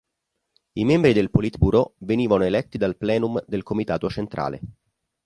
I 0.73 0.83
membri 0.83 1.13
del 1.13 1.29
Politburo 1.29 1.93
venivano 1.99 2.43
eletti 2.43 2.79
dal 2.79 2.97
plenum 2.97 3.39
del 3.45 3.61
Comitato 3.61 4.09
centrale. 4.09 4.59